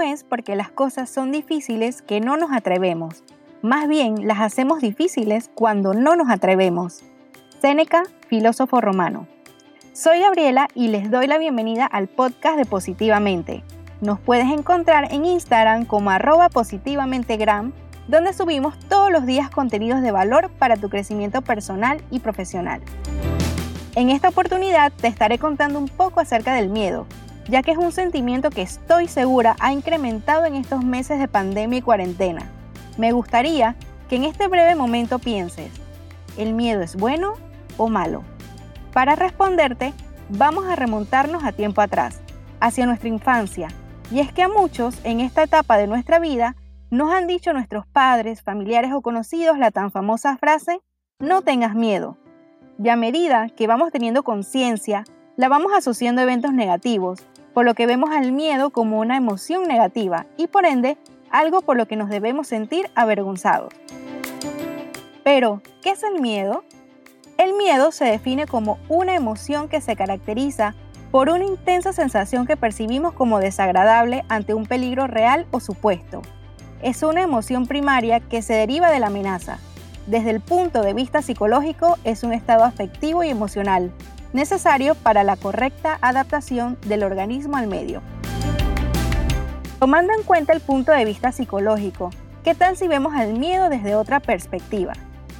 es 0.00 0.24
porque 0.24 0.56
las 0.56 0.70
cosas 0.70 1.10
son 1.10 1.32
difíciles 1.32 2.02
que 2.02 2.20
no 2.20 2.36
nos 2.36 2.52
atrevemos. 2.52 3.24
Más 3.62 3.88
bien 3.88 4.26
las 4.26 4.40
hacemos 4.40 4.80
difíciles 4.80 5.50
cuando 5.54 5.94
no 5.94 6.16
nos 6.16 6.30
atrevemos. 6.30 7.02
Séneca, 7.60 8.04
filósofo 8.28 8.80
romano. 8.80 9.26
Soy 9.92 10.20
Gabriela 10.20 10.68
y 10.74 10.88
les 10.88 11.10
doy 11.10 11.26
la 11.26 11.38
bienvenida 11.38 11.86
al 11.86 12.06
podcast 12.06 12.56
de 12.56 12.64
Positivamente. 12.64 13.64
Nos 14.00 14.20
puedes 14.20 14.46
encontrar 14.46 15.12
en 15.12 15.24
Instagram 15.24 15.84
como 15.84 16.10
arroba 16.10 16.48
donde 18.06 18.32
subimos 18.32 18.78
todos 18.88 19.10
los 19.10 19.26
días 19.26 19.50
contenidos 19.50 20.00
de 20.02 20.12
valor 20.12 20.50
para 20.50 20.76
tu 20.76 20.88
crecimiento 20.88 21.42
personal 21.42 22.00
y 22.10 22.20
profesional. 22.20 22.80
En 23.96 24.10
esta 24.10 24.28
oportunidad 24.28 24.92
te 24.92 25.08
estaré 25.08 25.38
contando 25.38 25.78
un 25.78 25.88
poco 25.88 26.20
acerca 26.20 26.54
del 26.54 26.68
miedo, 26.68 27.06
ya 27.48 27.62
que 27.62 27.72
es 27.72 27.78
un 27.78 27.92
sentimiento 27.92 28.50
que 28.50 28.62
estoy 28.62 29.08
segura 29.08 29.56
ha 29.58 29.72
incrementado 29.72 30.44
en 30.44 30.54
estos 30.54 30.84
meses 30.84 31.18
de 31.18 31.28
pandemia 31.28 31.78
y 31.78 31.82
cuarentena. 31.82 32.50
Me 32.98 33.12
gustaría 33.12 33.74
que 34.08 34.16
en 34.16 34.24
este 34.24 34.48
breve 34.48 34.74
momento 34.74 35.18
pienses, 35.18 35.70
¿el 36.36 36.52
miedo 36.52 36.82
es 36.82 36.96
bueno 36.96 37.34
o 37.76 37.88
malo? 37.88 38.22
Para 38.92 39.16
responderte, 39.16 39.92
vamos 40.28 40.66
a 40.66 40.76
remontarnos 40.76 41.44
a 41.44 41.52
tiempo 41.52 41.80
atrás, 41.80 42.20
hacia 42.60 42.86
nuestra 42.86 43.08
infancia. 43.08 43.68
Y 44.10 44.20
es 44.20 44.32
que 44.32 44.42
a 44.42 44.48
muchos 44.48 44.98
en 45.04 45.20
esta 45.20 45.42
etapa 45.42 45.76
de 45.76 45.86
nuestra 45.86 46.18
vida 46.18 46.56
nos 46.90 47.12
han 47.12 47.26
dicho 47.26 47.52
nuestros 47.52 47.86
padres, 47.86 48.42
familiares 48.42 48.92
o 48.92 49.02
conocidos 49.02 49.58
la 49.58 49.70
tan 49.70 49.90
famosa 49.90 50.36
frase, 50.38 50.80
no 51.18 51.42
tengas 51.42 51.74
miedo. 51.74 52.16
Y 52.82 52.88
a 52.88 52.96
medida 52.96 53.48
que 53.50 53.66
vamos 53.66 53.90
teniendo 53.92 54.22
conciencia, 54.22 55.04
la 55.36 55.48
vamos 55.48 55.72
asociando 55.74 56.20
a 56.20 56.24
eventos 56.24 56.52
negativos, 56.52 57.20
por 57.58 57.64
lo 57.64 57.74
que 57.74 57.88
vemos 57.88 58.10
al 58.10 58.30
miedo 58.30 58.70
como 58.70 59.00
una 59.00 59.16
emoción 59.16 59.66
negativa 59.66 60.26
y 60.36 60.46
por 60.46 60.64
ende 60.64 60.96
algo 61.28 61.60
por 61.60 61.76
lo 61.76 61.88
que 61.88 61.96
nos 61.96 62.08
debemos 62.08 62.46
sentir 62.46 62.88
avergonzados. 62.94 63.74
Pero, 65.24 65.60
¿qué 65.82 65.90
es 65.90 66.04
el 66.04 66.20
miedo? 66.20 66.62
El 67.36 67.54
miedo 67.54 67.90
se 67.90 68.04
define 68.04 68.46
como 68.46 68.78
una 68.88 69.16
emoción 69.16 69.68
que 69.68 69.80
se 69.80 69.96
caracteriza 69.96 70.76
por 71.10 71.30
una 71.30 71.46
intensa 71.46 71.92
sensación 71.92 72.46
que 72.46 72.56
percibimos 72.56 73.12
como 73.12 73.40
desagradable 73.40 74.22
ante 74.28 74.54
un 74.54 74.64
peligro 74.64 75.08
real 75.08 75.44
o 75.50 75.58
supuesto. 75.58 76.22
Es 76.80 77.02
una 77.02 77.22
emoción 77.22 77.66
primaria 77.66 78.20
que 78.20 78.40
se 78.40 78.54
deriva 78.54 78.88
de 78.88 79.00
la 79.00 79.08
amenaza. 79.08 79.58
Desde 80.06 80.30
el 80.30 80.40
punto 80.40 80.82
de 80.82 80.94
vista 80.94 81.22
psicológico 81.22 81.98
es 82.04 82.22
un 82.22 82.32
estado 82.32 82.62
afectivo 82.62 83.24
y 83.24 83.30
emocional, 83.30 83.90
necesario 84.32 84.94
para 84.94 85.24
la 85.24 85.36
correcta 85.36 85.98
adaptación 86.00 86.78
del 86.86 87.02
organismo 87.02 87.56
al 87.56 87.66
medio. 87.66 88.02
Tomando 89.78 90.12
en 90.12 90.24
cuenta 90.24 90.52
el 90.52 90.60
punto 90.60 90.92
de 90.92 91.04
vista 91.04 91.32
psicológico, 91.32 92.10
¿qué 92.42 92.54
tal 92.54 92.76
si 92.76 92.88
vemos 92.88 93.14
al 93.14 93.38
miedo 93.38 93.68
desde 93.68 93.94
otra 93.94 94.20
perspectiva? 94.20 94.92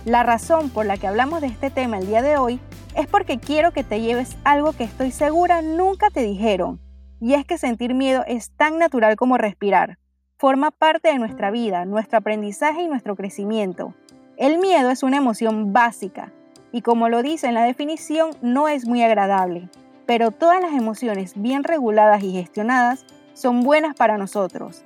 La 0.04 0.22
razón 0.22 0.70
por 0.70 0.86
la 0.86 0.96
que 0.96 1.08
hablamos 1.08 1.40
de 1.40 1.48
este 1.48 1.70
tema 1.70 1.98
el 1.98 2.06
día 2.06 2.22
de 2.22 2.36
hoy 2.36 2.60
es 2.94 3.06
porque 3.06 3.38
quiero 3.38 3.72
que 3.72 3.84
te 3.84 4.00
lleves 4.00 4.36
algo 4.44 4.72
que 4.72 4.84
estoy 4.84 5.10
segura 5.10 5.60
nunca 5.60 6.10
te 6.10 6.20
dijeron, 6.22 6.80
y 7.20 7.34
es 7.34 7.44
que 7.44 7.58
sentir 7.58 7.94
miedo 7.94 8.24
es 8.26 8.50
tan 8.52 8.78
natural 8.78 9.16
como 9.16 9.38
respirar. 9.38 9.98
Forma 10.36 10.70
parte 10.70 11.08
de 11.08 11.18
nuestra 11.18 11.50
vida, 11.50 11.84
nuestro 11.84 12.18
aprendizaje 12.18 12.82
y 12.82 12.88
nuestro 12.88 13.16
crecimiento. 13.16 13.94
El 14.36 14.58
miedo 14.58 14.90
es 14.90 15.02
una 15.02 15.16
emoción 15.16 15.72
básica, 15.72 16.32
y 16.78 16.80
como 16.80 17.08
lo 17.08 17.24
dice 17.24 17.48
en 17.48 17.54
la 17.54 17.64
definición, 17.64 18.30
no 18.40 18.68
es 18.68 18.86
muy 18.86 19.02
agradable, 19.02 19.68
pero 20.06 20.30
todas 20.30 20.62
las 20.62 20.74
emociones 20.74 21.32
bien 21.34 21.64
reguladas 21.64 22.22
y 22.22 22.30
gestionadas 22.30 23.04
son 23.34 23.62
buenas 23.62 23.96
para 23.96 24.16
nosotros. 24.16 24.84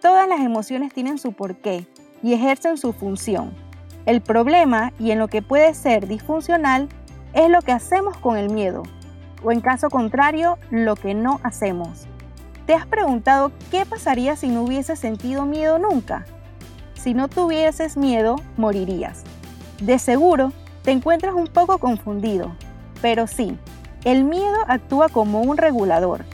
Todas 0.00 0.28
las 0.28 0.38
emociones 0.38 0.94
tienen 0.94 1.18
su 1.18 1.32
porqué 1.32 1.84
y 2.22 2.32
ejercen 2.32 2.78
su 2.78 2.92
función. 2.92 3.52
El 4.06 4.20
problema, 4.20 4.92
y 5.00 5.10
en 5.10 5.18
lo 5.18 5.26
que 5.26 5.42
puede 5.42 5.74
ser 5.74 6.06
disfuncional, 6.06 6.88
es 7.32 7.50
lo 7.50 7.60
que 7.60 7.72
hacemos 7.72 8.16
con 8.18 8.36
el 8.36 8.48
miedo, 8.48 8.84
o 9.42 9.50
en 9.50 9.60
caso 9.60 9.90
contrario, 9.90 10.58
lo 10.70 10.94
que 10.94 11.12
no 11.12 11.40
hacemos. 11.42 12.06
¿Te 12.66 12.74
has 12.74 12.86
preguntado 12.86 13.50
qué 13.72 13.84
pasaría 13.84 14.36
si 14.36 14.46
no 14.46 14.62
hubieses 14.62 15.00
sentido 15.00 15.44
miedo 15.44 15.80
nunca? 15.80 16.24
Si 16.94 17.14
no 17.14 17.26
tuvieses 17.26 17.96
miedo, 17.96 18.36
morirías. 18.56 19.24
De 19.80 19.98
seguro, 19.98 20.52
te 20.82 20.90
encuentras 20.90 21.34
un 21.34 21.46
poco 21.46 21.78
confundido, 21.78 22.52
pero 23.00 23.26
sí, 23.26 23.56
el 24.04 24.24
miedo 24.24 24.58
actúa 24.66 25.08
como 25.08 25.40
un 25.40 25.56
regulador. 25.56 26.24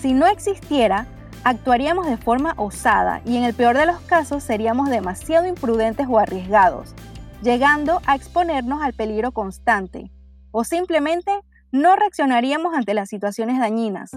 Si 0.00 0.12
no 0.12 0.26
existiera, 0.26 1.06
actuaríamos 1.44 2.06
de 2.06 2.16
forma 2.16 2.54
osada 2.56 3.20
y 3.24 3.36
en 3.36 3.44
el 3.44 3.54
peor 3.54 3.76
de 3.76 3.86
los 3.86 4.00
casos 4.00 4.42
seríamos 4.42 4.90
demasiado 4.90 5.46
imprudentes 5.46 6.06
o 6.08 6.18
arriesgados, 6.18 6.94
llegando 7.42 8.00
a 8.06 8.16
exponernos 8.16 8.82
al 8.82 8.92
peligro 8.92 9.32
constante, 9.32 10.10
o 10.50 10.64
simplemente 10.64 11.32
no 11.70 11.96
reaccionaríamos 11.96 12.74
ante 12.74 12.94
las 12.94 13.08
situaciones 13.08 13.58
dañinas. 13.58 14.10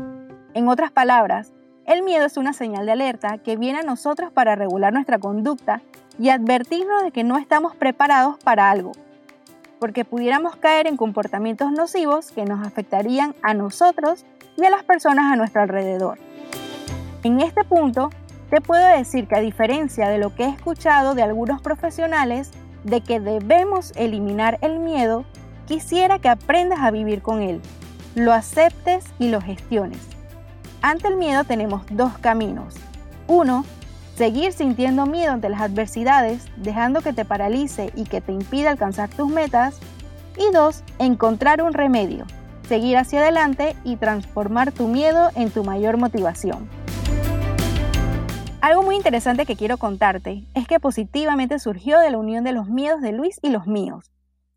En 0.53 0.67
otras 0.67 0.91
palabras, 0.91 1.53
el 1.85 2.03
miedo 2.03 2.25
es 2.25 2.37
una 2.37 2.53
señal 2.53 2.85
de 2.85 2.91
alerta 2.91 3.37
que 3.37 3.55
viene 3.55 3.79
a 3.79 3.83
nosotros 3.83 4.31
para 4.31 4.55
regular 4.55 4.91
nuestra 4.91 5.19
conducta 5.19 5.81
y 6.19 6.29
advertirnos 6.29 7.03
de 7.03 7.11
que 7.11 7.23
no 7.23 7.37
estamos 7.37 7.75
preparados 7.75 8.37
para 8.43 8.69
algo, 8.69 8.91
porque 9.79 10.05
pudiéramos 10.05 10.55
caer 10.55 10.87
en 10.87 10.97
comportamientos 10.97 11.71
nocivos 11.71 12.31
que 12.31 12.45
nos 12.45 12.65
afectarían 12.65 13.35
a 13.41 13.53
nosotros 13.53 14.25
y 14.57 14.65
a 14.65 14.69
las 14.69 14.83
personas 14.83 15.31
a 15.31 15.35
nuestro 15.35 15.61
alrededor. 15.61 16.17
En 17.23 17.39
este 17.41 17.63
punto, 17.63 18.09
te 18.49 18.61
puedo 18.61 18.85
decir 18.87 19.27
que 19.27 19.35
a 19.35 19.41
diferencia 19.41 20.09
de 20.09 20.17
lo 20.17 20.33
que 20.33 20.45
he 20.45 20.49
escuchado 20.49 21.15
de 21.15 21.23
algunos 21.23 21.61
profesionales 21.61 22.51
de 22.83 23.01
que 23.01 23.19
debemos 23.19 23.91
eliminar 23.95 24.57
el 24.61 24.79
miedo, 24.79 25.25
quisiera 25.67 26.19
que 26.19 26.29
aprendas 26.29 26.79
a 26.79 26.91
vivir 26.91 27.21
con 27.21 27.41
él, 27.41 27.61
lo 28.15 28.33
aceptes 28.33 29.05
y 29.19 29.29
lo 29.29 29.41
gestiones. 29.41 29.99
Ante 30.81 31.07
el 31.07 31.17
miedo 31.17 31.43
tenemos 31.43 31.83
dos 31.91 32.17
caminos. 32.19 32.75
Uno, 33.27 33.65
seguir 34.17 34.51
sintiendo 34.51 35.05
miedo 35.05 35.31
ante 35.31 35.47
las 35.47 35.61
adversidades, 35.61 36.47
dejando 36.57 37.01
que 37.01 37.13
te 37.13 37.23
paralice 37.23 37.91
y 37.95 38.05
que 38.05 38.19
te 38.19 38.31
impida 38.31 38.71
alcanzar 38.71 39.09
tus 39.09 39.29
metas. 39.29 39.79
Y 40.37 40.51
dos, 40.51 40.83
encontrar 40.97 41.61
un 41.61 41.73
remedio, 41.73 42.25
seguir 42.67 42.97
hacia 42.97 43.19
adelante 43.19 43.75
y 43.83 43.95
transformar 43.95 44.71
tu 44.71 44.87
miedo 44.87 45.29
en 45.35 45.51
tu 45.51 45.63
mayor 45.63 45.97
motivación. 45.97 46.67
Algo 48.59 48.81
muy 48.81 48.95
interesante 48.95 49.45
que 49.45 49.55
quiero 49.55 49.77
contarte 49.77 50.43
es 50.55 50.67
que 50.67 50.79
positivamente 50.79 51.59
surgió 51.59 51.99
de 51.99 52.09
la 52.09 52.17
unión 52.17 52.43
de 52.43 52.53
los 52.53 52.67
miedos 52.67 53.01
de 53.01 53.11
Luis 53.11 53.39
y 53.43 53.49
los 53.49 53.67
míos, 53.67 54.11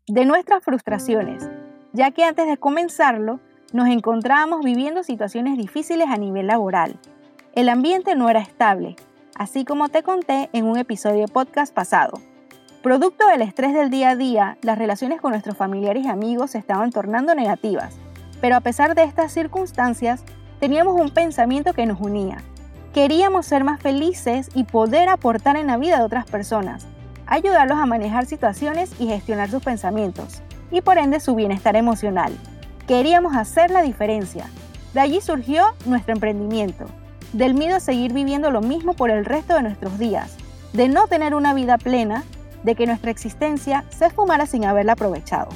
de 0.07 0.25
nuestras 0.25 0.63
frustraciones, 0.63 1.47
ya 1.93 2.09
que 2.09 2.23
antes 2.23 2.47
de 2.47 2.57
comenzarlo 2.57 3.39
nos 3.73 3.87
encontrábamos 3.89 4.61
viviendo 4.65 5.03
situaciones 5.03 5.55
difíciles 5.55 6.07
a 6.09 6.17
nivel 6.17 6.47
laboral. 6.47 6.99
El 7.53 7.69
ambiente 7.69 8.15
no 8.15 8.29
era 8.29 8.39
estable, 8.39 8.95
así 9.41 9.65
como 9.65 9.89
te 9.89 10.03
conté 10.03 10.51
en 10.53 10.65
un 10.65 10.77
episodio 10.77 11.25
de 11.25 11.27
podcast 11.27 11.73
pasado. 11.73 12.21
Producto 12.83 13.25
del 13.25 13.41
estrés 13.41 13.73
del 13.73 13.89
día 13.89 14.11
a 14.11 14.15
día, 14.15 14.59
las 14.61 14.77
relaciones 14.77 15.19
con 15.19 15.31
nuestros 15.31 15.57
familiares 15.57 16.05
y 16.05 16.09
amigos 16.09 16.51
se 16.51 16.59
estaban 16.59 16.91
tornando 16.91 17.33
negativas, 17.33 17.95
pero 18.39 18.55
a 18.55 18.59
pesar 18.59 18.93
de 18.93 19.01
estas 19.01 19.31
circunstancias, 19.31 20.23
teníamos 20.59 20.93
un 21.01 21.09
pensamiento 21.09 21.73
que 21.73 21.87
nos 21.87 21.99
unía, 21.99 22.37
Queríamos 22.93 23.47
ser 23.47 23.63
más 23.63 23.81
felices 23.81 24.49
y 24.53 24.65
poder 24.65 25.09
aportar 25.09 25.55
en 25.55 25.65
la 25.65 25.77
vida 25.77 25.97
de 25.97 26.03
otras 26.03 26.29
personas, 26.29 26.85
ayudarlos 27.25 27.79
a 27.79 27.87
manejar 27.87 28.27
situaciones 28.27 28.91
y 28.99 29.07
gestionar 29.07 29.49
sus 29.49 29.63
pensamientos, 29.63 30.43
y 30.69 30.81
por 30.81 30.99
ende 30.99 31.19
su 31.19 31.33
bienestar 31.33 31.75
emocional. 31.75 32.31
Queríamos 32.87 33.35
hacer 33.35 33.71
la 33.71 33.81
diferencia. 33.81 34.45
De 34.93 34.99
allí 34.99 35.19
surgió 35.19 35.63
nuestro 35.85 36.13
emprendimiento, 36.13 36.85
del 37.33 37.53
miedo 37.53 37.77
a 37.77 37.79
seguir 37.79 38.13
viviendo 38.13 38.51
lo 38.51 38.61
mismo 38.61 38.93
por 38.93 39.09
el 39.09 39.25
resto 39.25 39.55
de 39.55 39.63
nuestros 39.63 39.97
días, 39.97 40.37
de 40.73 40.87
no 40.87 41.07
tener 41.07 41.35
una 41.35 41.53
vida 41.53 41.77
plena, 41.77 42.23
de 42.63 42.75
que 42.75 42.85
nuestra 42.85 43.11
existencia 43.11 43.85
se 43.89 44.05
esfumara 44.05 44.45
sin 44.45 44.65
haberla 44.65 44.93
aprovechado. 44.93 45.49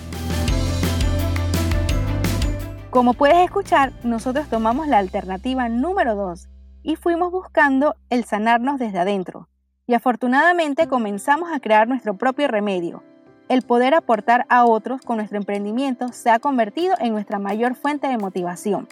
Como 2.90 3.14
puedes 3.14 3.38
escuchar, 3.44 3.92
nosotros 4.04 4.48
tomamos 4.48 4.88
la 4.88 5.00
alternativa 5.00 5.68
número 5.68 6.16
2 6.16 6.48
y 6.82 6.96
fuimos 6.96 7.32
buscando 7.32 7.96
el 8.10 8.24
sanarnos 8.24 8.80
desde 8.80 9.00
adentro. 9.00 9.50
Y 9.86 9.96
afortunadamente 9.96 10.88
comenzamos 10.88 11.52
a 11.52 11.60
crear 11.60 11.88
nuestro 11.88 12.18
propio 12.18 12.48
remedio. 12.48 13.04
El 13.50 13.64
poder 13.64 13.94
aportar 13.94 14.46
a 14.50 14.66
otros 14.66 15.02
con 15.02 15.18
nuestro 15.18 15.38
emprendimiento 15.38 16.14
se 16.14 16.30
ha 16.30 16.40
convertido 16.40 16.96
en 17.00 17.12
nuestra 17.12 17.38
mayor 17.38 17.76
fuente 17.76 18.08
de 18.08 18.18
motivación. 18.18 18.88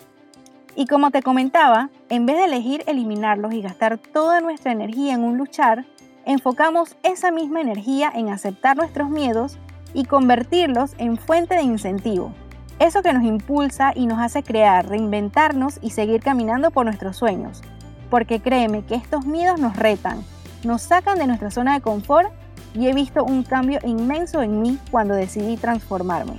Y 0.75 0.87
como 0.87 1.11
te 1.11 1.21
comentaba, 1.21 1.89
en 2.09 2.25
vez 2.25 2.37
de 2.37 2.45
elegir 2.45 2.83
eliminarlos 2.87 3.53
y 3.53 3.61
gastar 3.61 3.99
toda 3.99 4.41
nuestra 4.41 4.71
energía 4.71 5.13
en 5.13 5.23
un 5.23 5.37
luchar, 5.37 5.85
enfocamos 6.25 6.95
esa 7.03 7.31
misma 7.31 7.61
energía 7.61 8.11
en 8.13 8.29
aceptar 8.29 8.77
nuestros 8.77 9.09
miedos 9.09 9.59
y 9.93 10.05
convertirlos 10.05 10.93
en 10.97 11.17
fuente 11.17 11.55
de 11.55 11.61
incentivo. 11.61 12.33
Eso 12.79 13.03
que 13.03 13.13
nos 13.13 13.23
impulsa 13.23 13.91
y 13.95 14.07
nos 14.07 14.19
hace 14.19 14.41
crear, 14.41 14.87
reinventarnos 14.87 15.77
y 15.81 15.91
seguir 15.91 16.21
caminando 16.21 16.71
por 16.71 16.85
nuestros 16.85 17.17
sueños, 17.17 17.61
porque 18.09 18.39
créeme 18.39 18.83
que 18.83 18.95
estos 18.95 19.25
miedos 19.25 19.59
nos 19.59 19.75
retan, 19.75 20.23
nos 20.63 20.81
sacan 20.81 21.19
de 21.19 21.27
nuestra 21.27 21.51
zona 21.51 21.75
de 21.75 21.81
confort 21.81 22.31
y 22.73 22.87
he 22.87 22.93
visto 22.93 23.23
un 23.23 23.43
cambio 23.43 23.79
inmenso 23.85 24.41
en 24.41 24.61
mí 24.61 24.79
cuando 24.89 25.13
decidí 25.13 25.55
transformarme. 25.57 26.33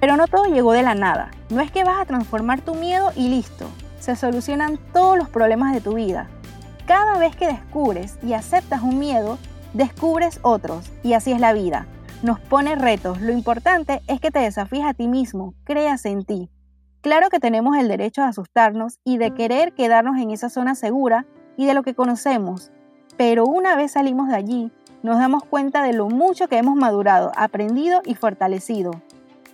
Pero 0.00 0.16
no 0.16 0.26
todo 0.26 0.46
llegó 0.46 0.72
de 0.72 0.82
la 0.82 0.94
nada. 0.94 1.30
No 1.50 1.60
es 1.60 1.70
que 1.70 1.84
vas 1.84 2.00
a 2.00 2.06
transformar 2.06 2.62
tu 2.62 2.74
miedo 2.74 3.12
y 3.14 3.28
listo. 3.28 3.66
Se 3.98 4.16
solucionan 4.16 4.78
todos 4.92 5.18
los 5.18 5.28
problemas 5.28 5.74
de 5.74 5.82
tu 5.82 5.94
vida. 5.94 6.28
Cada 6.86 7.18
vez 7.18 7.36
que 7.36 7.46
descubres 7.46 8.18
y 8.22 8.32
aceptas 8.32 8.82
un 8.82 8.98
miedo, 8.98 9.38
descubres 9.74 10.40
otros. 10.42 10.90
Y 11.02 11.12
así 11.12 11.32
es 11.32 11.40
la 11.40 11.52
vida. 11.52 11.86
Nos 12.22 12.40
pone 12.40 12.74
retos. 12.76 13.20
Lo 13.20 13.32
importante 13.32 14.00
es 14.06 14.20
que 14.20 14.30
te 14.30 14.40
desafíes 14.40 14.84
a 14.86 14.94
ti 14.94 15.06
mismo, 15.06 15.54
creas 15.64 16.06
en 16.06 16.24
ti. 16.24 16.50
Claro 17.02 17.30
que 17.30 17.40
tenemos 17.40 17.76
el 17.76 17.88
derecho 17.88 18.22
de 18.22 18.28
asustarnos 18.28 18.98
y 19.04 19.18
de 19.18 19.32
querer 19.32 19.72
quedarnos 19.72 20.18
en 20.18 20.30
esa 20.30 20.50
zona 20.50 20.74
segura 20.74 21.26
y 21.56 21.66
de 21.66 21.74
lo 21.74 21.82
que 21.82 21.94
conocemos. 21.94 22.72
Pero 23.16 23.44
una 23.44 23.76
vez 23.76 23.92
salimos 23.92 24.28
de 24.28 24.36
allí, 24.36 24.72
nos 25.02 25.18
damos 25.18 25.44
cuenta 25.44 25.82
de 25.82 25.94
lo 25.94 26.08
mucho 26.08 26.48
que 26.48 26.58
hemos 26.58 26.76
madurado, 26.76 27.32
aprendido 27.36 28.02
y 28.04 28.14
fortalecido. 28.14 28.92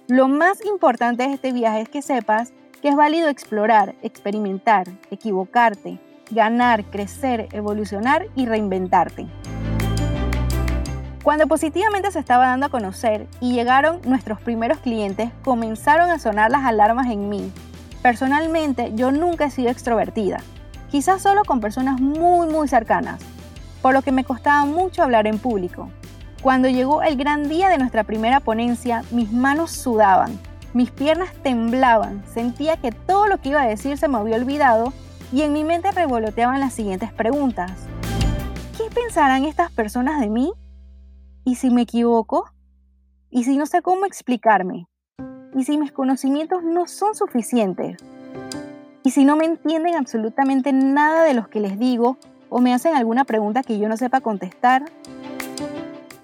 Lo 0.08 0.28
más 0.28 0.64
importante 0.64 1.26
de 1.26 1.34
este 1.34 1.50
viaje 1.50 1.80
es 1.80 1.88
que 1.88 2.00
sepas 2.00 2.52
que 2.80 2.90
es 2.90 2.94
válido 2.94 3.28
explorar, 3.28 3.96
experimentar, 4.02 4.86
equivocarte, 5.10 5.98
ganar, 6.30 6.84
crecer, 6.84 7.48
evolucionar 7.50 8.28
y 8.36 8.46
reinventarte. 8.46 9.26
Cuando 11.24 11.48
positivamente 11.48 12.12
se 12.12 12.20
estaba 12.20 12.46
dando 12.46 12.66
a 12.66 12.68
conocer 12.68 13.26
y 13.40 13.54
llegaron 13.54 14.00
nuestros 14.04 14.40
primeros 14.40 14.78
clientes, 14.78 15.30
comenzaron 15.42 16.08
a 16.10 16.20
sonar 16.20 16.52
las 16.52 16.64
alarmas 16.64 17.08
en 17.08 17.28
mí. 17.28 17.52
Personalmente, 18.00 18.92
yo 18.94 19.10
nunca 19.10 19.46
he 19.46 19.50
sido 19.50 19.70
extrovertida, 19.70 20.38
quizás 20.88 21.20
solo 21.20 21.42
con 21.44 21.58
personas 21.58 22.00
muy 22.00 22.46
muy 22.46 22.68
cercanas, 22.68 23.20
por 23.82 23.92
lo 23.92 24.02
que 24.02 24.12
me 24.12 24.22
costaba 24.22 24.66
mucho 24.66 25.02
hablar 25.02 25.26
en 25.26 25.40
público. 25.40 25.90
Cuando 26.46 26.68
llegó 26.68 27.02
el 27.02 27.16
gran 27.16 27.48
día 27.48 27.68
de 27.68 27.76
nuestra 27.76 28.04
primera 28.04 28.38
ponencia, 28.38 29.02
mis 29.10 29.32
manos 29.32 29.72
sudaban, 29.72 30.38
mis 30.74 30.92
piernas 30.92 31.34
temblaban, 31.42 32.22
sentía 32.32 32.76
que 32.76 32.92
todo 32.92 33.26
lo 33.26 33.38
que 33.38 33.48
iba 33.48 33.62
a 33.62 33.66
decir 33.66 33.98
se 33.98 34.06
me 34.06 34.18
había 34.18 34.36
olvidado 34.36 34.92
y 35.32 35.42
en 35.42 35.52
mi 35.52 35.64
mente 35.64 35.90
revoloteaban 35.90 36.60
las 36.60 36.72
siguientes 36.72 37.12
preguntas. 37.12 37.72
¿Qué 38.78 38.84
pensarán 38.94 39.44
estas 39.44 39.72
personas 39.72 40.20
de 40.20 40.28
mí? 40.28 40.52
¿Y 41.42 41.56
si 41.56 41.70
me 41.70 41.82
equivoco? 41.82 42.48
¿Y 43.28 43.42
si 43.42 43.56
no 43.56 43.66
sé 43.66 43.82
cómo 43.82 44.06
explicarme? 44.06 44.86
¿Y 45.52 45.64
si 45.64 45.76
mis 45.78 45.90
conocimientos 45.90 46.62
no 46.62 46.86
son 46.86 47.16
suficientes? 47.16 47.96
¿Y 49.02 49.10
si 49.10 49.24
no 49.24 49.34
me 49.34 49.46
entienden 49.46 49.96
absolutamente 49.96 50.72
nada 50.72 51.24
de 51.24 51.34
lo 51.34 51.50
que 51.50 51.58
les 51.58 51.76
digo 51.76 52.18
o 52.50 52.60
me 52.60 52.72
hacen 52.72 52.94
alguna 52.94 53.24
pregunta 53.24 53.64
que 53.64 53.80
yo 53.80 53.88
no 53.88 53.96
sepa 53.96 54.20
contestar? 54.20 54.84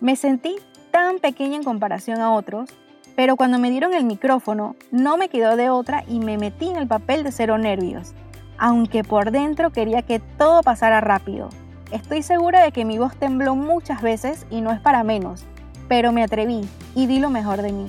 Me 0.02 0.16
sentí 0.16 0.56
tan 0.90 1.20
pequeña 1.20 1.54
en 1.54 1.62
comparación 1.62 2.20
a 2.22 2.32
otros, 2.32 2.69
pero 3.14 3.37
cuando 3.37 3.60
me 3.60 3.70
dieron 3.70 3.94
el 3.94 4.02
micrófono 4.02 4.75
no 4.90 5.16
me 5.16 5.28
quedó 5.28 5.54
de 5.54 5.70
otra 5.70 6.02
y 6.08 6.19
me 6.19 6.38
metí 6.38 6.69
en 6.69 6.75
el 6.75 6.88
papel 6.88 7.22
de 7.22 7.31
cero 7.31 7.56
nervios, 7.56 8.12
aunque 8.58 9.04
por 9.04 9.31
dentro 9.31 9.70
quería 9.70 10.02
que 10.02 10.19
todo 10.19 10.62
pasara 10.62 11.00
rápido. 11.00 11.50
Estoy 11.93 12.25
segura 12.25 12.64
de 12.64 12.72
que 12.72 12.84
mi 12.84 12.99
voz 12.99 13.14
tembló 13.14 13.54
muchas 13.54 14.02
veces 14.02 14.44
y 14.50 14.60
no 14.60 14.72
es 14.72 14.81
para 14.81 15.04
menos, 15.04 15.44
pero 15.87 16.10
me 16.10 16.25
atreví 16.25 16.69
y 16.96 17.06
di 17.06 17.20
lo 17.20 17.31
mejor 17.31 17.62
de 17.62 17.70
mí. 17.70 17.87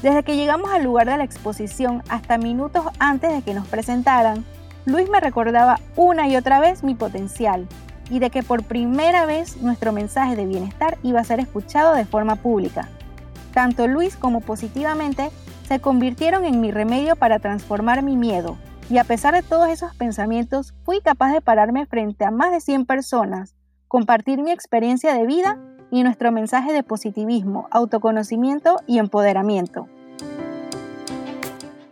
Desde 0.00 0.22
que 0.22 0.36
llegamos 0.36 0.72
al 0.72 0.84
lugar 0.84 1.06
de 1.06 1.18
la 1.18 1.24
exposición 1.24 2.02
hasta 2.08 2.38
minutos 2.38 2.82
antes 2.98 3.30
de 3.30 3.42
que 3.42 3.52
nos 3.52 3.68
presentaran, 3.68 4.42
Luis 4.86 5.10
me 5.10 5.20
recordaba 5.20 5.80
una 5.96 6.28
y 6.28 6.36
otra 6.36 6.60
vez 6.60 6.82
mi 6.82 6.94
potencial 6.94 7.68
y 8.10 8.18
de 8.18 8.30
que 8.30 8.42
por 8.42 8.64
primera 8.64 9.26
vez 9.26 9.56
nuestro 9.62 9.92
mensaje 9.92 10.36
de 10.36 10.46
bienestar 10.46 10.98
iba 11.02 11.20
a 11.20 11.24
ser 11.24 11.40
escuchado 11.40 11.94
de 11.94 12.04
forma 12.04 12.36
pública. 12.36 12.88
Tanto 13.52 13.86
Luis 13.86 14.16
como 14.16 14.40
positivamente 14.40 15.30
se 15.66 15.80
convirtieron 15.80 16.44
en 16.44 16.60
mi 16.60 16.70
remedio 16.70 17.16
para 17.16 17.38
transformar 17.38 18.02
mi 18.02 18.16
miedo, 18.16 18.56
y 18.90 18.98
a 18.98 19.04
pesar 19.04 19.34
de 19.34 19.42
todos 19.42 19.68
esos 19.68 19.94
pensamientos, 19.94 20.74
fui 20.84 21.00
capaz 21.00 21.32
de 21.32 21.40
pararme 21.40 21.86
frente 21.86 22.24
a 22.24 22.30
más 22.30 22.52
de 22.52 22.60
100 22.60 22.84
personas, 22.84 23.54
compartir 23.88 24.42
mi 24.42 24.50
experiencia 24.50 25.14
de 25.14 25.26
vida 25.26 25.58
y 25.90 26.02
nuestro 26.02 26.32
mensaje 26.32 26.72
de 26.72 26.82
positivismo, 26.82 27.68
autoconocimiento 27.70 28.76
y 28.86 28.98
empoderamiento. 28.98 29.88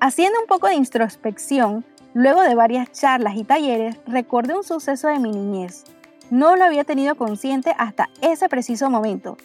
Haciendo 0.01 0.41
un 0.41 0.47
poco 0.47 0.67
de 0.67 0.75
introspección, 0.75 1.85
luego 2.13 2.43
de 2.43 2.57
varias 2.57 2.91
charlas 2.91 3.37
y 3.37 3.45
talleres, 3.45 4.01
recordé 4.07 4.55
un 4.55 4.65
suceso 4.65 5.09
de 5.09 5.21
mi 5.21 5.31
niñez, 5.31 5.85
no 6.33 6.57
lo 6.57 6.65
había 6.65 6.85
tenido 6.85 7.15
consciente 7.15 7.75
hasta 7.77 8.09
ese 8.23 8.49
preciso 8.49 8.89
momento. 8.89 9.37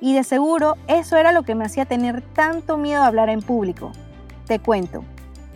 Y 0.00 0.14
de 0.14 0.22
seguro 0.22 0.76
eso 0.86 1.16
era 1.16 1.32
lo 1.32 1.42
que 1.42 1.56
me 1.56 1.64
hacía 1.64 1.86
tener 1.86 2.22
tanto 2.22 2.76
miedo 2.76 3.02
a 3.02 3.08
hablar 3.08 3.30
en 3.30 3.42
público. 3.42 3.90
Te 4.46 4.60
cuento. 4.60 5.02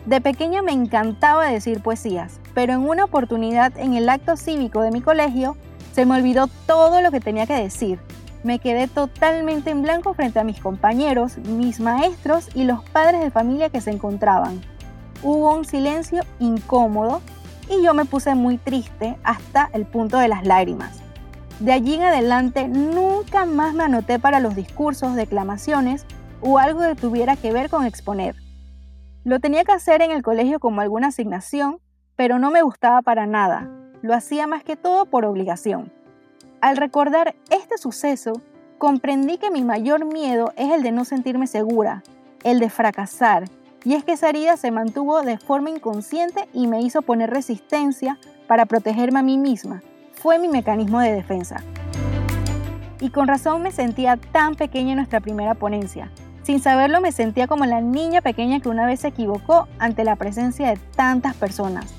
De 0.05 0.19
pequeña 0.19 0.61
me 0.61 0.73
encantaba 0.73 1.47
decir 1.47 1.81
poesías, 1.81 2.41
pero 2.53 2.73
en 2.73 2.81
una 2.81 3.05
oportunidad 3.05 3.71
en 3.77 3.93
el 3.93 4.09
acto 4.09 4.35
cívico 4.35 4.81
de 4.81 4.91
mi 4.91 4.99
colegio 4.99 5.55
se 5.93 6.05
me 6.05 6.15
olvidó 6.17 6.47
todo 6.67 6.99
lo 6.99 7.09
que 7.09 7.21
tenía 7.21 7.47
que 7.47 7.53
decir. 7.53 7.97
Me 8.43 8.59
quedé 8.59 8.89
totalmente 8.89 9.69
en 9.69 9.83
blanco 9.83 10.13
frente 10.13 10.39
a 10.39 10.43
mis 10.43 10.59
compañeros, 10.59 11.37
mis 11.37 11.79
maestros 11.79 12.49
y 12.53 12.65
los 12.65 12.83
padres 12.83 13.21
de 13.21 13.31
familia 13.31 13.69
que 13.69 13.79
se 13.79 13.91
encontraban. 13.91 14.59
Hubo 15.23 15.55
un 15.55 15.63
silencio 15.63 16.23
incómodo 16.39 17.21
y 17.71 17.81
yo 17.81 17.93
me 17.93 18.05
puse 18.05 18.35
muy 18.35 18.57
triste 18.57 19.17
hasta 19.23 19.69
el 19.73 19.85
punto 19.85 20.17
de 20.17 20.27
las 20.27 20.45
lágrimas. 20.45 21.01
De 21.59 21.71
allí 21.71 21.93
en 21.93 22.03
adelante 22.03 22.67
nunca 22.67 23.45
más 23.45 23.73
me 23.73 23.83
anoté 23.83 24.19
para 24.19 24.39
los 24.39 24.55
discursos, 24.55 25.15
declamaciones 25.15 26.05
o 26.41 26.59
algo 26.59 26.81
que 26.81 26.95
tuviera 26.95 27.35
que 27.35 27.53
ver 27.53 27.69
con 27.69 27.85
exponer. 27.85 28.35
Lo 29.23 29.39
tenía 29.39 29.63
que 29.63 29.71
hacer 29.71 30.01
en 30.01 30.11
el 30.11 30.23
colegio 30.23 30.59
como 30.59 30.81
alguna 30.81 31.07
asignación, 31.07 31.79
pero 32.15 32.39
no 32.39 32.51
me 32.51 32.61
gustaba 32.61 33.01
para 33.03 33.25
nada. 33.25 33.69
Lo 34.01 34.13
hacía 34.13 34.47
más 34.47 34.63
que 34.63 34.75
todo 34.75 35.05
por 35.05 35.25
obligación. 35.25 35.93
Al 36.59 36.77
recordar 36.77 37.35
este 37.51 37.77
suceso, 37.77 38.41
comprendí 38.79 39.37
que 39.37 39.51
mi 39.51 39.63
mayor 39.63 40.05
miedo 40.05 40.51
es 40.57 40.71
el 40.71 40.83
de 40.83 40.91
no 40.91 41.05
sentirme 41.05 41.45
segura, 41.47 42.03
el 42.43 42.59
de 42.59 42.69
fracasar, 42.69 43.45
y 43.83 43.95
es 43.95 44.03
que 44.03 44.13
esa 44.13 44.29
herida 44.29 44.57
se 44.57 44.71
mantuvo 44.71 45.21
de 45.21 45.37
forma 45.37 45.69
inconsciente 45.69 46.47
y 46.53 46.67
me 46.67 46.81
hizo 46.81 47.01
poner 47.01 47.29
resistencia 47.29 48.17
para 48.47 48.65
protegerme 48.65 49.19
a 49.19 49.23
mí 49.23 49.37
misma. 49.37 49.81
Fue 50.13 50.37
mi 50.37 50.47
mecanismo 50.47 50.99
de 50.99 51.13
defensa. 51.13 51.63
Y 52.99 53.09
con 53.09 53.27
razón 53.27 53.63
me 53.63 53.71
sentía 53.71 54.17
tan 54.17 54.55
pequeña 54.55 54.91
en 54.91 54.97
nuestra 54.97 55.19
primera 55.19 55.55
ponencia. 55.55 56.11
Sin 56.43 56.59
saberlo 56.59 57.01
me 57.01 57.11
sentía 57.11 57.47
como 57.47 57.65
la 57.65 57.81
niña 57.81 58.21
pequeña 58.21 58.59
que 58.59 58.69
una 58.69 58.85
vez 58.85 58.99
se 58.99 59.07
equivocó 59.07 59.67
ante 59.79 60.03
la 60.03 60.15
presencia 60.15 60.69
de 60.69 60.77
tantas 60.95 61.35
personas. 61.35 61.93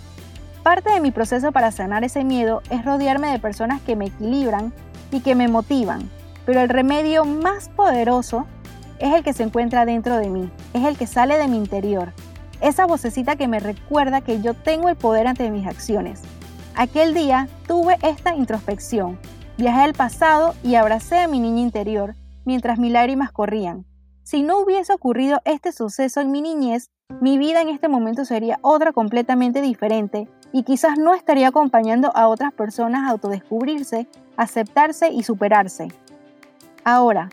Parte 0.62 0.92
de 0.92 1.00
mi 1.00 1.10
proceso 1.10 1.50
para 1.50 1.72
sanar 1.72 2.04
ese 2.04 2.22
miedo 2.22 2.62
es 2.70 2.84
rodearme 2.84 3.32
de 3.32 3.40
personas 3.40 3.80
que 3.80 3.96
me 3.96 4.06
equilibran 4.06 4.72
y 5.10 5.20
que 5.20 5.34
me 5.34 5.48
motivan, 5.48 6.08
pero 6.46 6.60
el 6.60 6.68
remedio 6.68 7.24
más 7.24 7.68
poderoso 7.68 8.46
es 9.02 9.12
el 9.12 9.24
que 9.24 9.32
se 9.32 9.42
encuentra 9.42 9.84
dentro 9.84 10.16
de 10.16 10.30
mí, 10.30 10.48
es 10.74 10.84
el 10.84 10.96
que 10.96 11.08
sale 11.08 11.36
de 11.36 11.48
mi 11.48 11.56
interior, 11.56 12.12
esa 12.60 12.86
vocecita 12.86 13.34
que 13.34 13.48
me 13.48 13.58
recuerda 13.58 14.20
que 14.20 14.40
yo 14.40 14.54
tengo 14.54 14.88
el 14.88 14.96
poder 14.96 15.26
ante 15.26 15.50
mis 15.50 15.66
acciones. 15.66 16.22
Aquel 16.76 17.12
día 17.12 17.48
tuve 17.66 17.98
esta 18.02 18.36
introspección, 18.36 19.18
viajé 19.58 19.80
al 19.80 19.94
pasado 19.94 20.54
y 20.62 20.76
abracé 20.76 21.18
a 21.18 21.26
mi 21.26 21.40
niña 21.40 21.62
interior 21.62 22.14
mientras 22.44 22.78
mis 22.78 22.92
lágrimas 22.92 23.32
corrían. 23.32 23.84
Si 24.22 24.44
no 24.44 24.60
hubiese 24.60 24.92
ocurrido 24.92 25.40
este 25.44 25.72
suceso 25.72 26.20
en 26.20 26.30
mi 26.30 26.40
niñez, 26.40 26.92
mi 27.20 27.38
vida 27.38 27.60
en 27.60 27.70
este 27.70 27.88
momento 27.88 28.24
sería 28.24 28.60
otra 28.62 28.92
completamente 28.92 29.60
diferente 29.60 30.28
y 30.52 30.62
quizás 30.62 30.96
no 30.96 31.14
estaría 31.14 31.48
acompañando 31.48 32.12
a 32.14 32.28
otras 32.28 32.52
personas 32.52 33.08
a 33.08 33.10
autodescubrirse, 33.10 34.06
aceptarse 34.36 35.10
y 35.10 35.24
superarse. 35.24 35.88
Ahora, 36.84 37.30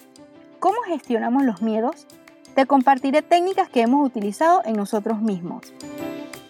¿Cómo 0.60 0.76
gestionamos 0.86 1.44
los 1.46 1.62
miedos? 1.62 2.06
Te 2.54 2.66
compartiré 2.66 3.22
técnicas 3.22 3.70
que 3.70 3.82
hemos 3.82 4.06
utilizado 4.06 4.62
en 4.66 4.76
nosotros 4.76 5.22
mismos. 5.22 5.74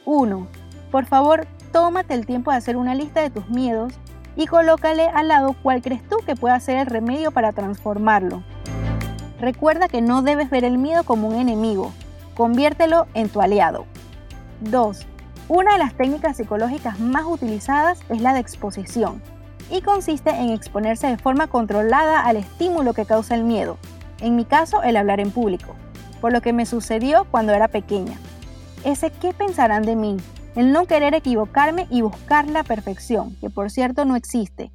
1. 0.06 0.48
Por 0.90 1.06
favor, 1.06 1.46
tómate 1.72 2.16
el 2.16 2.26
tiempo 2.26 2.50
de 2.50 2.58
hacer 2.58 2.76
una 2.76 2.96
lista 2.96 3.22
de 3.22 3.30
tus 3.30 3.50
miedos 3.50 3.94
y 4.36 4.48
colócale 4.48 5.10
al 5.10 5.28
lado 5.28 5.56
cuál 5.62 5.84
crees 5.84 6.02
tú 6.10 6.18
que 6.26 6.36
pueda 6.36 6.60
ser 6.60 6.78
el 6.78 6.88
remedio 6.88 7.30
para 7.30 7.52
transformarlo. 7.52 8.44
Recuerda 9.40 9.88
que 9.88 10.02
no 10.02 10.24
debes 10.24 10.50
ver 10.50 10.64
el 10.64 10.80
miedo 10.80 11.04
como 11.04 11.28
un 11.28 11.36
enemigo, 11.36 11.92
conviértelo 12.36 13.06
en 13.14 13.30
tu 13.30 13.42
aliado. 13.42 13.86
2. 14.62 15.06
Una 15.50 15.74
de 15.74 15.78
las 15.78 15.94
técnicas 15.94 16.38
psicológicas 16.38 17.00
más 17.00 17.26
utilizadas 17.28 18.00
es 18.10 18.22
la 18.22 18.34
de 18.34 18.40
exposición 18.40 19.22
y 19.70 19.82
consiste 19.82 20.32
en 20.32 20.50
exponerse 20.50 21.06
de 21.06 21.20
forma 21.20 21.46
controlada 21.46 22.26
al 22.26 22.38
estímulo 22.38 22.94
que 22.94 23.06
causa 23.06 23.36
el 23.36 23.44
miedo, 23.44 23.78
en 24.22 24.36
mi 24.36 24.46
caso 24.46 24.84
el 24.84 24.98
hablar 24.98 25.20
en 25.20 25.32
público, 25.32 25.76
por 26.22 26.34
lo 26.34 26.42
que 26.42 26.54
me 26.54 26.66
sucedió 26.66 27.26
cuando 27.32 27.54
era 27.54 27.68
pequeña. 27.68 28.18
Ese 28.84 29.12
qué 29.12 29.34
pensarán 29.34 29.84
de 29.84 29.96
mí, 29.96 30.18
el 30.56 30.72
no 30.72 30.86
querer 30.86 31.14
equivocarme 31.14 31.88
y 31.90 32.02
buscar 32.02 32.48
la 32.50 32.64
perfección, 32.64 33.36
que 33.42 33.50
por 33.50 33.70
cierto 33.70 34.06
no 34.06 34.16
existe. 34.16 34.72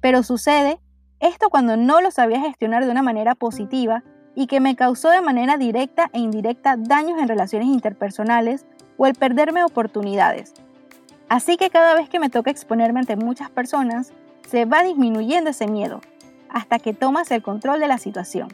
Pero 0.00 0.22
sucede 0.22 0.78
esto 1.20 1.48
cuando 1.48 1.76
no 1.76 2.00
lo 2.00 2.10
sabía 2.10 2.40
gestionar 2.40 2.84
de 2.84 2.90
una 2.90 3.02
manera 3.02 3.34
positiva 3.34 4.02
y 4.34 4.46
que 4.46 4.60
me 4.60 4.76
causó 4.76 5.10
de 5.10 5.22
manera 5.22 5.56
directa 5.56 6.10
e 6.12 6.18
indirecta 6.18 6.76
daños 6.76 7.18
en 7.18 7.28
relaciones 7.28 7.68
interpersonales 7.68 8.66
o 8.98 9.06
el 9.06 9.14
perderme 9.14 9.64
oportunidades. 9.64 10.52
Así 11.28 11.56
que 11.56 11.70
cada 11.70 11.94
vez 11.94 12.08
que 12.08 12.20
me 12.20 12.30
toca 12.30 12.50
exponerme 12.50 13.00
ante 13.00 13.16
muchas 13.16 13.50
personas, 13.50 14.12
se 14.46 14.64
va 14.64 14.82
disminuyendo 14.82 15.50
ese 15.50 15.66
miedo, 15.66 16.00
hasta 16.50 16.78
que 16.78 16.92
tomas 16.92 17.30
el 17.30 17.42
control 17.42 17.80
de 17.80 17.88
la 17.88 17.98
situación. 17.98 18.48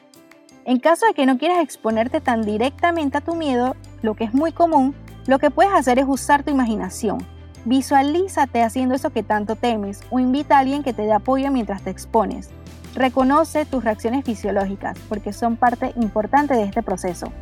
En 0.64 0.78
caso 0.78 1.07
de 1.07 1.14
que 1.14 1.26
no 1.26 1.38
quieras 1.38 1.59
exponerte 1.59 2.21
tan 2.21 2.42
directamente 2.42 3.19
a 3.19 3.21
tu 3.21 3.35
miedo, 3.35 3.75
lo 4.00 4.14
que 4.14 4.23
es 4.23 4.33
muy 4.33 4.52
común, 4.52 4.95
lo 5.26 5.40
que 5.40 5.50
puedes 5.50 5.73
hacer 5.73 5.99
es 5.99 6.04
usar 6.07 6.45
tu 6.45 6.52
imaginación. 6.52 7.26
Visualízate 7.64 8.62
haciendo 8.62 8.95
eso 8.95 9.11
que 9.11 9.25
tanto 9.25 9.57
temes 9.57 10.02
o 10.11 10.21
invita 10.21 10.57
a 10.57 10.61
alguien 10.61 10.85
que 10.85 10.92
te 10.92 11.02
dé 11.02 11.12
apoyo 11.12 11.50
mientras 11.50 11.83
te 11.83 11.90
expones. 11.90 12.50
Reconoce 12.95 13.64
tus 13.64 13.83
reacciones 13.83 14.25
fisiológicas 14.25 14.97
porque 15.09 15.33
son 15.33 15.57
parte 15.57 15.92
importante 15.97 16.54
de 16.54 16.62
este 16.62 16.83
proceso. 16.83 17.33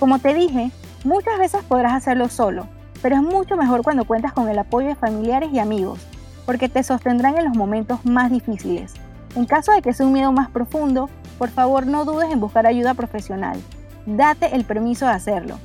Como 0.00 0.18
te 0.18 0.34
dije, 0.34 0.72
muchas 1.04 1.38
veces 1.38 1.62
podrás 1.62 1.92
hacerlo 1.92 2.28
solo, 2.28 2.66
pero 3.02 3.14
es 3.14 3.22
mucho 3.22 3.56
mejor 3.56 3.82
cuando 3.82 4.04
cuentas 4.04 4.32
con 4.32 4.48
el 4.48 4.58
apoyo 4.58 4.88
de 4.88 4.96
familiares 4.96 5.50
y 5.52 5.60
amigos, 5.60 6.00
porque 6.44 6.68
te 6.68 6.82
sostendrán 6.82 7.38
en 7.38 7.44
los 7.44 7.56
momentos 7.56 8.04
más 8.04 8.32
difíciles. 8.32 8.94
En 9.36 9.44
caso 9.44 9.70
de 9.70 9.82
que 9.82 9.92
sea 9.92 10.06
un 10.06 10.12
miedo 10.12 10.32
más 10.32 10.50
profundo, 10.50 11.08
por 11.38 11.50
favor 11.50 11.86
no 11.86 12.04
dudes 12.04 12.30
en 12.30 12.40
buscar 12.40 12.66
ayuda 12.66 12.94
profesional. 12.94 13.60
Date 14.06 14.54
el 14.54 14.64
permiso 14.64 15.06
de 15.06 15.12
hacerlo. 15.12 15.58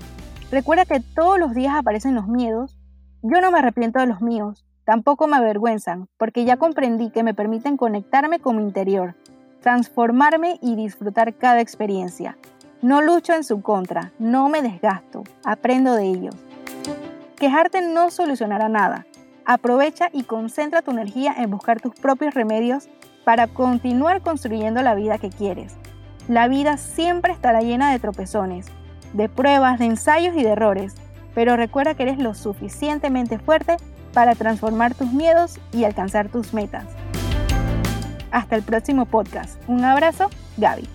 Recuerda 0.52 0.86
que 0.86 1.00
todos 1.00 1.40
los 1.40 1.54
días 1.54 1.76
aparecen 1.76 2.16
los 2.16 2.28
miedos. 2.28 2.78
Yo 3.22 3.40
no 3.40 3.52
me 3.52 3.60
arrepiento 3.60 4.00
de 4.00 4.08
los 4.08 4.22
míos, 4.22 4.66
tampoco 4.84 5.28
me 5.28 5.38
avergüenzan, 5.38 6.10
porque 6.18 6.44
ya 6.44 6.58
comprendí 6.58 7.12
que 7.12 7.24
me 7.24 7.34
permiten 7.34 7.78
conectarme 7.78 8.40
con 8.40 8.58
mi 8.58 8.64
interior, 8.64 9.16
transformarme 9.62 10.60
y 10.62 10.76
disfrutar 10.76 11.36
cada 11.36 11.62
experiencia. 11.62 12.38
No 12.82 13.02
lucho 13.02 13.34
en 13.34 13.44
su 13.44 13.62
contra, 13.62 14.12
no 14.18 14.50
me 14.50 14.64
desgasto, 14.64 15.24
aprendo 15.46 15.94
de 15.94 16.06
ellos. 16.06 16.36
Quejarte 17.38 17.82
no 17.82 18.10
solucionará 18.10 18.70
nada. 18.70 19.06
Aprovecha 19.46 20.10
y 20.12 20.24
concentra 20.24 20.82
tu 20.82 20.92
energía 20.92 21.34
en 21.38 21.52
buscar 21.52 21.80
tus 21.80 21.94
propios 21.94 22.34
remedios 22.34 22.90
para 23.24 23.48
continuar 23.48 24.22
construyendo 24.22 24.82
la 24.82 24.96
vida 24.96 25.18
que 25.18 25.30
quieres. 25.30 25.76
La 26.28 26.48
vida 26.48 26.78
siempre 26.78 27.34
estará 27.34 27.62
llena 27.62 27.92
de 27.92 28.00
tropezones, 28.00 28.68
de 29.14 29.30
pruebas, 29.30 29.80
de 29.80 29.86
ensayos 29.86 30.36
y 30.36 30.44
de 30.44 30.52
errores, 30.52 30.96
pero 31.34 31.56
recuerda 31.56 31.94
que 31.94 32.04
eres 32.04 32.20
lo 32.20 32.34
suficientemente 32.34 33.40
fuerte 33.40 33.78
para 34.14 34.36
transformar 34.36 34.94
tus 34.94 35.12
miedos 35.12 35.60
y 35.72 35.84
alcanzar 35.84 36.30
tus 36.30 36.54
metas. 36.54 36.86
Hasta 38.32 38.56
el 38.56 38.64
próximo 38.64 39.06
podcast. 39.06 39.62
Un 39.68 39.84
abrazo, 39.84 40.30
Gaby. 40.58 40.88